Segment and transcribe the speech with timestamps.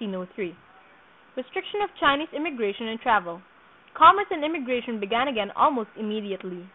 [0.00, 0.56] Restriction
[1.82, 3.42] of Chinese Immigration and Travel.
[3.94, 6.70] Commerce and immigration began again almost immediately.